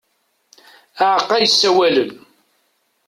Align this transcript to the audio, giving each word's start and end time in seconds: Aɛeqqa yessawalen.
Aɛeqqa 1.05 1.35
yessawalen. 1.39 2.11